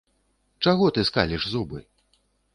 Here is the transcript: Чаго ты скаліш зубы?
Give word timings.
Чаго 0.67 0.87
ты 0.95 1.03
скаліш 1.11 1.47
зубы? 1.53 1.85